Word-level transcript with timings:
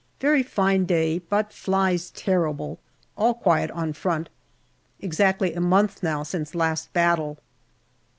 Very 0.19 0.41
fine 0.41 0.85
day, 0.85 1.19
but 1.19 1.53
flies 1.53 2.09
terrible. 2.09 2.79
All 3.15 3.35
quiet 3.35 3.69
on 3.69 3.93
front. 3.93 4.29
Exactly 4.99 5.53
a 5.53 5.61
month 5.61 6.01
now 6.01 6.23
since 6.23 6.55
last 6.55 6.91
battle. 6.91 7.37